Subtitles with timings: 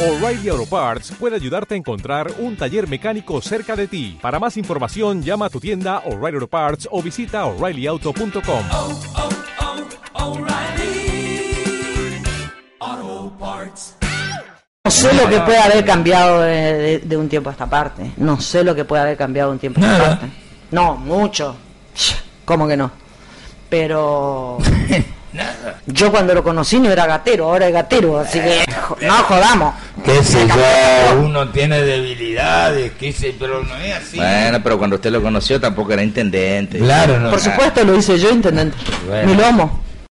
[0.00, 4.16] O'Reilly Auto Parts puede ayudarte a encontrar un taller mecánico cerca de ti.
[4.22, 8.64] Para más información, llama a tu tienda O'Reilly Auto Parts o visita oreillyauto.com.
[8.72, 9.00] oh,
[12.80, 13.96] oh, Parts.
[14.84, 18.12] No sé lo que puede haber cambiado de, de- de un tiempo a esta parte.
[18.18, 20.26] No sé lo que puede haber cambiado de un tiempo a esta parte.
[20.70, 21.56] No, mucho.
[22.44, 22.90] ¿Cómo que no?
[23.68, 24.58] Pero
[25.90, 29.74] yo cuando lo conocí no era gatero, ahora es gatero, así que jo- no jodamos.
[30.04, 34.16] qué sé yo, uno tiene debilidades, qué sé, pero no es así.
[34.18, 36.78] Bueno, pero cuando usted lo conoció tampoco era intendente.
[36.78, 37.30] Claro, no.
[37.30, 38.76] Por supuesto lo hice yo, intendente.
[39.06, 39.28] Bueno.
[39.32, 39.80] Mi lomo.